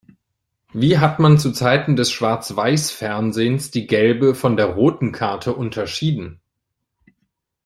[0.73, 6.41] Wie hat man zu Zeiten des Schwarzweißfernsehens die gelbe von der roten Karte unterschieden?